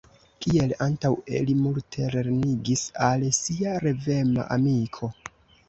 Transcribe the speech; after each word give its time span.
Kiel 0.43 0.71
antaŭe, 0.85 1.41
li 1.49 1.55
multe 1.59 2.09
lernigis 2.17 2.87
al 3.11 3.29
sia 3.43 3.77
revema 3.87 4.51
amiko. 4.59 5.15